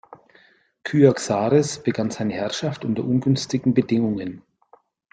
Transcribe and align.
Kyaxares 0.83 1.77
begann 1.83 2.09
seine 2.09 2.33
Herrschaft 2.33 2.85
unter 2.85 3.03
ungünstigen 3.03 3.75
Bedingungen. 3.75 4.41